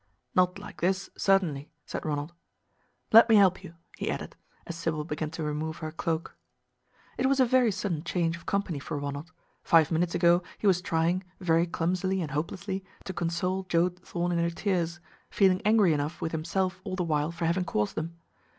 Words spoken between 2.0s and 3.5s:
Ronald. "Let me